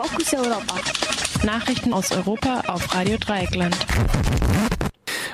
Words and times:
Fokus 0.00 0.32
Europa. 0.32 0.76
Nachrichten 1.42 1.92
aus 1.92 2.12
Europa 2.12 2.62
auf 2.68 2.94
Radio 2.94 3.16
Dreieckland. 3.18 3.76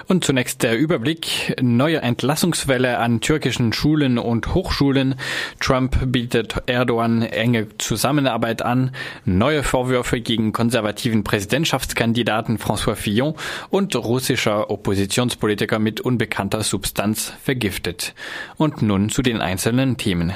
Und 0.06 0.24
zunächst 0.24 0.62
der 0.62 0.78
Überblick. 0.78 1.54
Neue 1.60 2.00
Entlassungswelle 2.00 2.96
an 2.98 3.20
türkischen 3.20 3.74
Schulen 3.74 4.16
und 4.16 4.54
Hochschulen. 4.54 5.16
Trump 5.60 5.98
bietet 6.06 6.62
Erdogan 6.64 7.20
enge 7.20 7.76
Zusammenarbeit 7.76 8.62
an. 8.62 8.92
Neue 9.26 9.62
Vorwürfe 9.62 10.22
gegen 10.22 10.52
konservativen 10.52 11.24
Präsidentschaftskandidaten 11.24 12.56
François 12.56 12.94
Fillon 12.94 13.34
und 13.68 13.94
russischer 13.94 14.70
Oppositionspolitiker 14.70 15.78
mit 15.78 16.00
unbekannter 16.00 16.62
Substanz 16.62 17.34
vergiftet. 17.42 18.14
Und 18.56 18.80
nun 18.80 19.10
zu 19.10 19.20
den 19.20 19.42
einzelnen 19.42 19.98
Themen. 19.98 20.32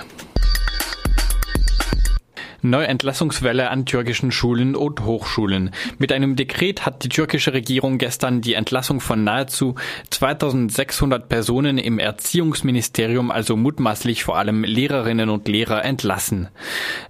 Neuentlassungswelle 2.62 3.70
an 3.70 3.86
türkischen 3.86 4.32
Schulen 4.32 4.74
und 4.74 5.04
Hochschulen. 5.04 5.70
Mit 5.98 6.10
einem 6.12 6.34
Dekret 6.34 6.84
hat 6.84 7.04
die 7.04 7.08
türkische 7.08 7.52
Regierung 7.52 7.98
gestern 7.98 8.40
die 8.40 8.54
Entlassung 8.54 9.00
von 9.00 9.22
nahezu 9.22 9.76
2600 10.10 11.28
Personen 11.28 11.78
im 11.78 12.00
Erziehungsministerium, 12.00 13.30
also 13.30 13.56
mutmaßlich 13.56 14.24
vor 14.24 14.38
allem 14.38 14.64
Lehrerinnen 14.64 15.30
und 15.30 15.46
Lehrer, 15.46 15.84
entlassen. 15.84 16.48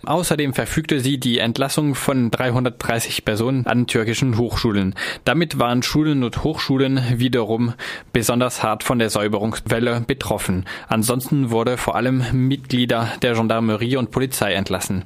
Außerdem 0.05 0.53
verfügte 0.53 1.01
sie 1.01 1.19
die 1.19 1.39
Entlassung 1.39 1.95
von 1.95 2.31
330 2.31 3.25
Personen 3.25 3.67
an 3.67 3.87
türkischen 3.87 4.37
Hochschulen. 4.37 4.95
Damit 5.25 5.59
waren 5.59 5.83
Schulen 5.83 6.25
und 6.25 6.45
Hochschulen 6.45 7.01
wiederum 7.19 7.73
besonders 8.13 8.63
hart 8.63 8.85
von 8.85 8.99
der 8.99 9.09
Säuberungswelle 9.09 10.03
betroffen. 10.07 10.67
Ansonsten 10.89 11.51
wurde 11.51 11.79
vor 11.79 11.97
allem 11.97 12.25
Mitglieder 12.33 13.09
der 13.23 13.35
Gendarmerie 13.35 13.97
und 13.97 14.11
Polizei 14.11 14.53
entlassen. 14.53 15.05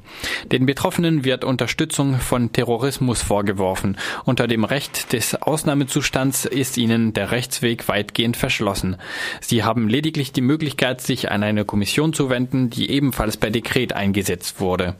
Den 0.50 0.66
Betroffenen 0.66 1.24
wird 1.24 1.44
Unterstützung 1.44 2.18
von 2.18 2.52
Terrorismus 2.52 3.22
vorgeworfen. 3.22 3.96
Unter 4.24 4.46
dem 4.46 4.64
Recht 4.64 5.12
des 5.12 5.34
Ausnahmezustands 5.34 6.44
ist 6.44 6.76
ihnen 6.76 7.12
der 7.12 7.30
Rechtsweg 7.30 7.88
weitgehend 7.88 8.36
verschlossen. 8.36 8.96
Sie 9.40 9.64
haben 9.64 9.88
lediglich 9.88 10.32
die 10.32 10.40
Möglichkeit, 10.40 11.00
sich 11.00 11.30
an 11.30 11.42
eine 11.42 11.64
Kommission 11.64 12.12
zu 12.12 12.30
wenden, 12.30 12.70
die 12.70 12.90
ebenfalls 12.90 13.36
per 13.36 13.50
Dekret 13.50 13.92
eingesetzt 13.92 14.60
wurde. 14.60 14.96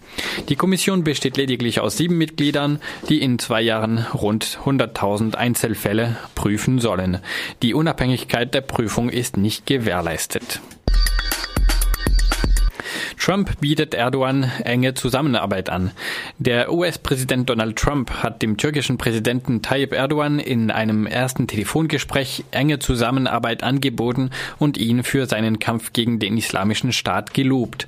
Die 0.48 0.56
Kommission 0.56 1.04
besteht 1.04 1.36
lediglich 1.36 1.80
aus 1.80 1.96
sieben 1.96 2.18
Mitgliedern, 2.18 2.80
die 3.08 3.20
in 3.20 3.38
zwei 3.38 3.62
Jahren 3.62 4.06
rund 4.14 4.58
100.000 4.64 5.34
Einzelfälle 5.34 6.16
prüfen 6.34 6.78
sollen. 6.78 7.18
Die 7.62 7.74
Unabhängigkeit 7.74 8.54
der 8.54 8.60
Prüfung 8.60 9.08
ist 9.08 9.36
nicht 9.36 9.66
gewährleistet. 9.66 10.60
Trump 13.22 13.60
bietet 13.60 13.94
Erdogan 13.94 14.50
enge 14.64 14.94
Zusammenarbeit 14.94 15.70
an. 15.70 15.92
Der 16.38 16.72
US-Präsident 16.72 17.48
Donald 17.48 17.76
Trump 17.76 18.10
hat 18.20 18.42
dem 18.42 18.56
türkischen 18.56 18.98
Präsidenten 18.98 19.62
Tayyip 19.62 19.92
Erdogan 19.92 20.40
in 20.40 20.72
einem 20.72 21.06
ersten 21.06 21.46
Telefongespräch 21.46 22.42
enge 22.50 22.80
Zusammenarbeit 22.80 23.62
angeboten 23.62 24.30
und 24.58 24.76
ihn 24.76 25.04
für 25.04 25.26
seinen 25.26 25.60
Kampf 25.60 25.92
gegen 25.92 26.18
den 26.18 26.36
islamischen 26.36 26.92
Staat 26.92 27.32
gelobt. 27.32 27.86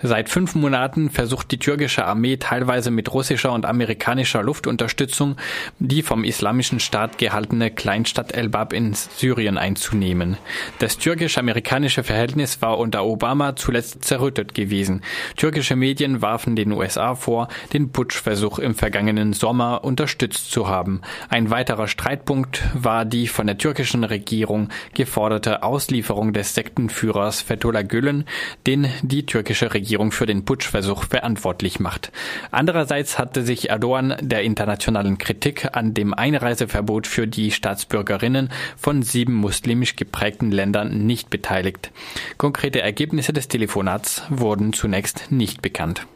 Seit 0.00 0.28
fünf 0.28 0.54
Monaten 0.54 1.10
versucht 1.10 1.50
die 1.50 1.58
türkische 1.58 2.04
Armee 2.04 2.36
teilweise 2.36 2.92
mit 2.92 3.12
russischer 3.12 3.52
und 3.54 3.66
amerikanischer 3.66 4.44
Luftunterstützung 4.44 5.34
die 5.80 6.02
vom 6.02 6.22
islamischen 6.22 6.78
Staat 6.78 7.18
gehaltene 7.18 7.72
Kleinstadt 7.72 8.36
Elbab 8.36 8.72
in 8.72 8.94
Syrien 8.94 9.58
einzunehmen. 9.58 10.36
Das 10.78 10.96
türkisch-amerikanische 10.96 12.04
Verhältnis 12.04 12.62
war 12.62 12.78
unter 12.78 13.04
Obama 13.04 13.56
zuletzt 13.56 14.04
zerrüttet 14.04 14.54
gewesen 14.54 14.75
gewesen. 14.76 15.00
Türkische 15.36 15.76
Medien 15.76 16.20
warfen 16.20 16.54
den 16.54 16.72
USA 16.72 17.14
vor, 17.14 17.48
den 17.72 17.90
Putschversuch 17.92 18.58
im 18.58 18.74
vergangenen 18.74 19.32
Sommer 19.32 19.84
unterstützt 19.84 20.50
zu 20.50 20.68
haben. 20.68 21.00
Ein 21.28 21.50
weiterer 21.50 21.88
Streitpunkt 21.88 22.62
war 22.74 23.04
die 23.04 23.26
von 23.26 23.46
der 23.46 23.56
türkischen 23.56 24.04
Regierung 24.04 24.68
geforderte 24.94 25.62
Auslieferung 25.62 26.32
des 26.32 26.54
Sektenführers 26.54 27.40
Fethullah 27.40 27.82
Gülen, 27.82 28.24
den 28.66 28.88
die 29.02 29.24
türkische 29.24 29.72
Regierung 29.72 30.12
für 30.12 30.26
den 30.26 30.44
Putschversuch 30.44 31.04
verantwortlich 31.04 31.80
macht. 31.80 32.12
Andererseits 32.50 33.18
hatte 33.18 33.42
sich 33.42 33.70
Erdogan 33.70 34.16
der 34.20 34.42
internationalen 34.42 35.16
Kritik 35.18 35.68
an 35.72 35.94
dem 35.94 36.12
Einreiseverbot 36.12 37.06
für 37.06 37.26
die 37.26 37.50
Staatsbürgerinnen 37.50 38.50
von 38.76 39.02
sieben 39.02 39.34
muslimisch 39.34 39.96
geprägten 39.96 40.50
Ländern 40.50 41.06
nicht 41.06 41.30
beteiligt. 41.30 41.90
Konkrete 42.36 42.82
Ergebnisse 42.82 43.32
des 43.32 43.48
Telefonats 43.48 44.22
wurden 44.28 44.65
wurden 44.66 44.72
zunächst 44.72 45.30
nicht 45.30 45.62
bekannt. 45.62 46.06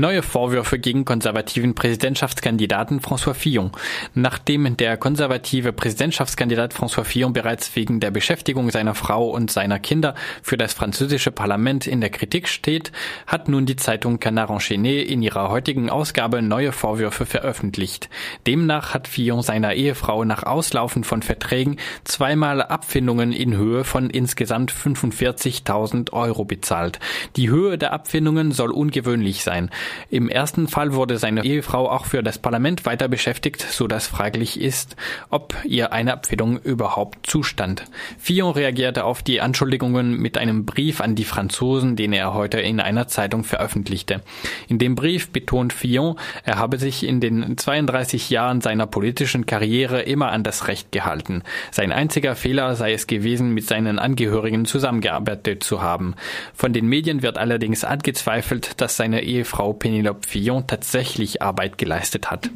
Neue 0.00 0.22
Vorwürfe 0.22 0.78
gegen 0.78 1.06
konservativen 1.06 1.74
Präsidentschaftskandidaten 1.74 3.00
François 3.00 3.32
Fillon. 3.32 3.72
Nachdem 4.12 4.76
der 4.76 4.98
konservative 4.98 5.72
Präsidentschaftskandidat 5.72 6.74
François 6.74 7.04
Fillon 7.04 7.32
bereits 7.32 7.74
wegen 7.76 7.98
der 7.98 8.10
Beschäftigung 8.10 8.70
seiner 8.70 8.94
Frau 8.94 9.30
und 9.30 9.50
seiner 9.50 9.78
Kinder 9.78 10.14
für 10.42 10.58
das 10.58 10.74
französische 10.74 11.30
Parlament 11.30 11.86
in 11.86 12.02
der 12.02 12.10
Kritik 12.10 12.46
steht, 12.46 12.92
hat 13.26 13.48
nun 13.48 13.64
die 13.64 13.76
Zeitung 13.76 14.20
Canard 14.20 14.50
Enchaîné 14.50 15.00
in 15.00 15.22
ihrer 15.22 15.48
heutigen 15.48 15.88
Ausgabe 15.88 16.42
neue 16.42 16.72
Vorwürfe 16.72 17.24
veröffentlicht. 17.24 18.10
Demnach 18.46 18.92
hat 18.92 19.08
Fillon 19.08 19.40
seiner 19.40 19.72
Ehefrau 19.72 20.24
nach 20.24 20.42
Auslaufen 20.42 21.04
von 21.04 21.22
Verträgen 21.22 21.78
zweimal 22.04 22.60
Abfindungen 22.60 23.32
in 23.32 23.56
Höhe 23.56 23.82
von 23.82 24.10
insgesamt 24.10 24.72
45.000 24.72 26.12
Euro 26.12 26.44
bezahlt. 26.44 26.98
Die 27.36 27.48
Höhe 27.48 27.78
der 27.78 27.94
Abfindungen 27.94 28.52
soll 28.52 28.72
ungewöhnlich 28.72 29.42
sein. 29.42 29.70
Im 30.08 30.28
ersten 30.28 30.68
Fall 30.68 30.94
wurde 30.94 31.18
seine 31.18 31.44
Ehefrau 31.44 31.90
auch 31.90 32.06
für 32.06 32.22
das 32.22 32.38
Parlament 32.38 32.86
weiter 32.86 33.08
beschäftigt, 33.08 33.60
so 33.60 33.88
dass 33.88 34.06
fraglich 34.06 34.60
ist, 34.60 34.94
ob 35.30 35.54
ihr 35.64 35.92
eine 35.92 36.12
Abfindung 36.12 36.58
überhaupt 36.58 37.26
zustand. 37.26 37.84
Fillon 38.18 38.52
reagierte 38.52 39.04
auf 39.04 39.22
die 39.22 39.40
Anschuldigungen 39.40 40.16
mit 40.16 40.38
einem 40.38 40.64
Brief 40.64 41.00
an 41.00 41.16
die 41.16 41.24
Franzosen, 41.24 41.96
den 41.96 42.12
er 42.12 42.34
heute 42.34 42.60
in 42.60 42.78
einer 42.78 43.08
Zeitung 43.08 43.42
veröffentlichte. 43.42 44.22
In 44.68 44.78
dem 44.78 44.94
Brief 44.94 45.30
betont 45.30 45.72
Fillon, 45.72 46.16
er 46.44 46.58
habe 46.58 46.78
sich 46.78 47.04
in 47.04 47.20
den 47.20 47.58
32 47.58 48.30
Jahren 48.30 48.60
seiner 48.60 48.86
politischen 48.86 49.46
Karriere 49.46 50.02
immer 50.02 50.30
an 50.30 50.44
das 50.44 50.68
Recht 50.68 50.92
gehalten. 50.92 51.42
Sein 51.72 51.90
einziger 51.90 52.36
Fehler 52.36 52.76
sei 52.76 52.92
es 52.92 53.06
gewesen, 53.06 53.52
mit 53.52 53.66
seinen 53.66 53.98
Angehörigen 53.98 54.64
zusammengearbeitet 54.64 55.64
zu 55.64 55.82
haben. 55.82 56.14
Von 56.54 56.72
den 56.72 56.86
Medien 56.86 57.22
wird 57.22 57.36
allerdings 57.36 57.82
angezweifelt, 57.82 58.80
dass 58.80 58.96
seine 58.96 59.22
Ehefrau 59.22 59.56
Frau 59.56 59.72
Penelope 59.78 60.26
Fillon 60.26 60.66
tatsächlich 60.66 61.42
Arbeit 61.42 61.78
geleistet 61.78 62.30
hat. 62.30 62.50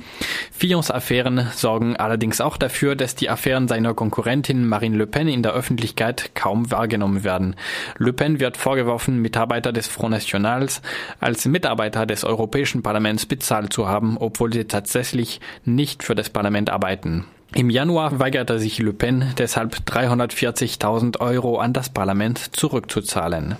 Fillons 0.50 0.90
Affären 0.90 1.48
sorgen 1.54 1.96
allerdings 1.96 2.40
auch 2.40 2.56
dafür, 2.56 2.96
dass 2.96 3.14
die 3.14 3.30
Affären 3.30 3.68
seiner 3.68 3.94
Konkurrentin 3.94 4.66
Marine 4.66 4.96
Le 4.96 5.06
Pen 5.06 5.28
in 5.28 5.42
der 5.42 5.52
Öffentlichkeit 5.52 6.34
kaum 6.34 6.70
wahrgenommen 6.70 7.24
werden. 7.24 7.56
Le 7.98 8.12
Pen 8.12 8.40
wird 8.40 8.56
vorgeworfen, 8.56 9.22
Mitarbeiter 9.22 9.72
des 9.72 9.86
Front 9.86 10.12
Nationals 10.12 10.82
als 11.20 11.46
Mitarbeiter 11.46 12.06
des 12.06 12.24
Europäischen 12.24 12.82
Parlaments 12.82 13.26
bezahlt 13.26 13.72
zu 13.72 13.88
haben, 13.88 14.16
obwohl 14.18 14.52
sie 14.52 14.64
tatsächlich 14.64 15.40
nicht 15.64 16.02
für 16.02 16.14
das 16.14 16.30
Parlament 16.30 16.70
arbeiten. 16.70 17.26
Im 17.54 17.68
Januar 17.68 18.20
weigerte 18.20 18.60
sich 18.60 18.78
Le 18.78 18.92
Pen 18.92 19.32
deshalb 19.36 19.74
340.000 19.86 21.18
Euro 21.20 21.58
an 21.58 21.72
das 21.72 21.88
Parlament 21.88 22.56
zurückzuzahlen. 22.56 23.56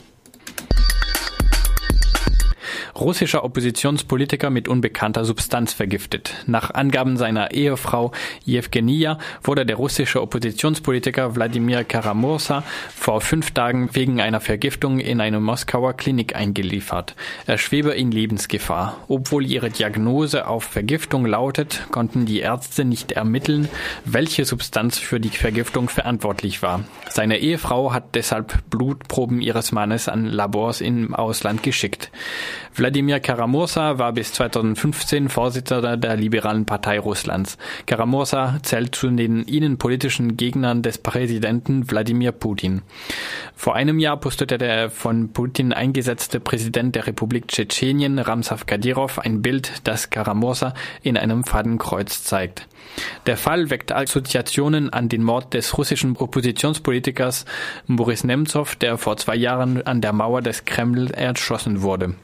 Russischer 3.01 3.45
Oppositionspolitiker 3.45 4.51
mit 4.51 4.69
unbekannter 4.69 5.25
Substanz 5.25 5.73
vergiftet. 5.73 6.35
Nach 6.47 6.75
Angaben 6.75 7.17
seiner 7.17 7.53
Ehefrau 7.53 8.13
Jewgenia 8.45 9.19
wurde 9.43 9.65
der 9.65 9.77
russische 9.77 10.21
Oppositionspolitiker 10.21 11.35
Wladimir 11.35 11.85
Karamursa 11.85 12.63
vor 12.95 13.23
fünf 13.23 13.53
Tagen 13.53 13.89
wegen 13.95 14.21
einer 14.21 14.41
Vergiftung 14.41 15.01
in 15.01 15.21
eine 15.23 15.41
Moskauer 15.41 15.95
Klinik 15.95 16.37
eingeliefert. 16.37 17.15
Er 17.47 17.57
schwebe 17.57 17.93
in 17.93 18.11
Lebensgefahr. 18.11 18.99
Obwohl 19.09 19.47
ihre 19.47 19.71
Diagnose 19.71 20.47
auf 20.47 20.65
Vergiftung 20.65 21.25
lautet, 21.25 21.87
konnten 21.91 22.27
die 22.27 22.41
Ärzte 22.41 22.85
nicht 22.85 23.13
ermitteln, 23.13 23.69
welche 24.05 24.45
Substanz 24.45 24.99
für 24.99 25.21
die 25.21 25.31
Vergiftung 25.31 25.89
verantwortlich 25.89 26.63
war. 26.63 26.85
Seine 27.09 27.39
Ehefrau 27.39 27.95
hat 27.95 28.15
deshalb 28.15 28.69
Blutproben 28.69 29.41
ihres 29.41 29.73
Mannes 29.73 30.09
an 30.09 30.27
Labors 30.27 30.83
im 30.83 31.15
Ausland 31.15 31.63
geschickt. 31.63 32.11
Wladimir 32.75 33.19
Karamursa 33.19 33.99
war 33.99 34.13
bis 34.13 34.33
2015 34.33 35.29
Vorsitzender 35.29 35.97
der 35.97 36.17
Liberalen 36.17 36.67
Partei 36.67 37.01
Russlands. 37.01 37.59
Karamursa 37.87 38.59
zählt 38.63 38.95
zu 38.95 39.11
den 39.11 39.43
innenpolitischen 39.43 40.37
Gegnern 40.37 40.83
des 40.83 40.99
Präsidenten 40.99 41.91
Wladimir 41.91 42.31
Putin. 42.31 42.83
Vor 43.57 43.75
einem 43.75 43.99
Jahr 43.99 44.19
postete 44.19 44.57
der 44.57 44.89
von 44.89 45.33
Putin 45.33 45.73
eingesetzte 45.73 46.39
Präsident 46.39 46.95
der 46.95 47.09
Republik 47.09 47.49
Tschetschenien, 47.49 48.21
Ramsav 48.21 48.67
Kadyrov, 48.67 49.19
ein 49.19 49.43
Bild, 49.43 49.73
das 49.85 50.11
Karamursa 50.11 50.73
in 51.03 51.17
einem 51.17 51.43
Fadenkreuz 51.43 52.23
zeigt. 52.23 52.69
Der 53.27 53.37
Fall 53.37 53.71
weckt 53.71 53.93
Assoziationen 53.93 54.91
an 54.91 55.09
den 55.09 55.25
Mord 55.25 55.55
des 55.55 55.77
russischen 55.77 56.17
Oppositionspolitikers 56.17 57.45
Boris 57.89 58.23
Nemtsov, 58.23 58.77
der 58.77 58.97
vor 58.97 59.17
zwei 59.17 59.37
Jahren 59.37 59.83
an 59.83 60.01
der 60.01 60.13
Mauer 60.13 60.41
des 60.41 60.65
Kreml 60.65 61.11
erschossen 61.11 61.83
wurde. 61.83 62.15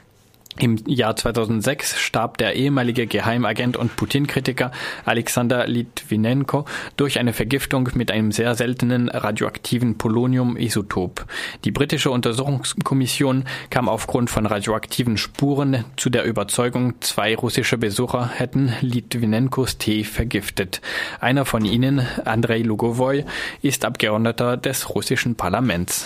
Im 0.58 0.76
Jahr 0.86 1.14
2006 1.14 1.98
starb 1.98 2.38
der 2.38 2.54
ehemalige 2.54 3.06
Geheimagent 3.06 3.76
und 3.76 3.96
Putin-Kritiker 3.96 4.70
Alexander 5.04 5.66
Litvinenko 5.66 6.64
durch 6.96 7.18
eine 7.18 7.32
Vergiftung 7.32 7.88
mit 7.94 8.10
einem 8.10 8.32
sehr 8.32 8.54
seltenen 8.54 9.08
radioaktiven 9.08 9.98
Polonium-Isotop. 9.98 11.26
Die 11.64 11.72
britische 11.72 12.10
Untersuchungskommission 12.10 13.44
kam 13.70 13.88
aufgrund 13.88 14.30
von 14.30 14.46
radioaktiven 14.46 15.16
Spuren 15.16 15.84
zu 15.96 16.10
der 16.10 16.24
Überzeugung, 16.24 17.00
zwei 17.00 17.34
russische 17.34 17.78
Besucher 17.78 18.28
hätten 18.28 18.72
Litvinenkos 18.80 19.78
Tee 19.78 20.04
vergiftet. 20.04 20.80
Einer 21.20 21.44
von 21.44 21.64
ihnen, 21.64 22.06
Andrei 22.24 22.60
Lugovoy, 22.60 23.24
ist 23.62 23.84
Abgeordneter 23.84 24.56
des 24.56 24.94
russischen 24.94 25.34
Parlaments. 25.34 26.04